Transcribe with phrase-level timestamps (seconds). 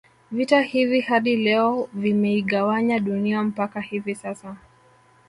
[0.31, 4.55] Vita hivi hadi leo vimeigawanya Dunia mpaka hivi sasa